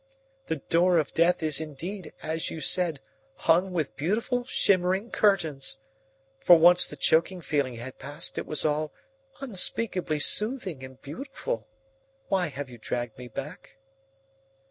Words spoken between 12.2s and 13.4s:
Why have you dragged me